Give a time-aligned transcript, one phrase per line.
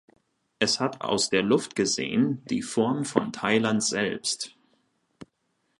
[0.57, 4.55] Es hat aus der Luft gesehen die Form von Thailand selbst.